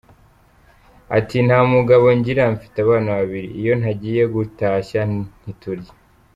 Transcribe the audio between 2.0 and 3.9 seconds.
ngira mfite abana babiri, iyo